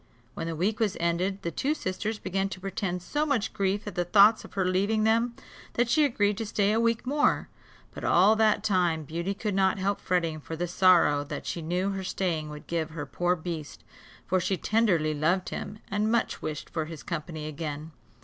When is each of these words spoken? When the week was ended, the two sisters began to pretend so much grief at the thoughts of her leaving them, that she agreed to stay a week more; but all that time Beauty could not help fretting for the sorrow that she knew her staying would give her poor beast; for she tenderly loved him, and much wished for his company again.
When 0.33 0.47
the 0.47 0.55
week 0.55 0.79
was 0.79 0.97
ended, 0.99 1.43
the 1.43 1.51
two 1.51 1.75
sisters 1.75 2.17
began 2.17 2.49
to 2.49 2.59
pretend 2.59 3.03
so 3.03 3.23
much 3.23 3.53
grief 3.53 3.85
at 3.85 3.93
the 3.93 4.03
thoughts 4.03 4.43
of 4.43 4.53
her 4.55 4.65
leaving 4.65 5.03
them, 5.03 5.35
that 5.73 5.91
she 5.91 6.03
agreed 6.03 6.39
to 6.39 6.45
stay 6.47 6.71
a 6.71 6.79
week 6.79 7.05
more; 7.05 7.49
but 7.93 8.03
all 8.03 8.35
that 8.35 8.63
time 8.63 9.03
Beauty 9.03 9.35
could 9.35 9.53
not 9.53 9.77
help 9.77 10.01
fretting 10.01 10.39
for 10.39 10.55
the 10.55 10.67
sorrow 10.67 11.23
that 11.25 11.45
she 11.45 11.61
knew 11.61 11.91
her 11.91 12.03
staying 12.03 12.49
would 12.49 12.65
give 12.65 12.89
her 12.89 13.05
poor 13.05 13.35
beast; 13.35 13.83
for 14.25 14.39
she 14.39 14.57
tenderly 14.57 15.13
loved 15.13 15.49
him, 15.49 15.77
and 15.91 16.11
much 16.11 16.41
wished 16.41 16.71
for 16.71 16.85
his 16.85 17.03
company 17.03 17.45
again. 17.45 17.91